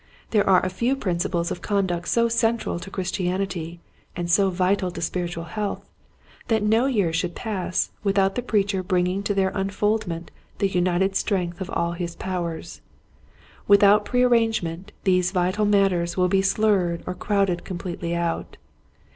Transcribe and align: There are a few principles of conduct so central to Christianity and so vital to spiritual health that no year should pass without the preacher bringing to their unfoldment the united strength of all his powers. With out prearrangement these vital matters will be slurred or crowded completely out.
There 0.31 0.49
are 0.49 0.65
a 0.65 0.69
few 0.69 0.95
principles 0.95 1.51
of 1.51 1.61
conduct 1.61 2.07
so 2.07 2.27
central 2.27 2.79
to 2.79 2.89
Christianity 2.89 3.81
and 4.15 4.31
so 4.31 4.49
vital 4.49 4.89
to 4.89 4.99
spiritual 4.99 5.43
health 5.43 5.87
that 6.47 6.63
no 6.63 6.87
year 6.87 7.13
should 7.13 7.35
pass 7.35 7.91
without 8.03 8.33
the 8.33 8.41
preacher 8.41 8.81
bringing 8.81 9.21
to 9.21 9.35
their 9.35 9.49
unfoldment 9.53 10.31
the 10.57 10.67
united 10.67 11.15
strength 11.15 11.61
of 11.61 11.69
all 11.69 11.91
his 11.91 12.15
powers. 12.15 12.81
With 13.67 13.83
out 13.83 14.03
prearrangement 14.03 14.91
these 15.03 15.29
vital 15.31 15.65
matters 15.65 16.17
will 16.17 16.27
be 16.27 16.41
slurred 16.41 17.03
or 17.05 17.13
crowded 17.13 17.63
completely 17.63 18.15
out. 18.15 18.57